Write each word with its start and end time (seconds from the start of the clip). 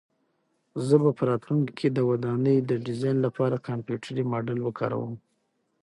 زه 0.87 0.95
به 1.03 1.09
په 1.17 1.23
راتلونکي 1.29 1.73
کې 1.79 1.87
د 1.91 1.99
ودانۍ 2.09 2.57
د 2.63 2.71
ډیزاین 2.85 3.17
لپاره 3.25 3.63
کمپیوټري 3.67 4.23
ماډل 4.31 4.59
وکاروم. 4.63 5.13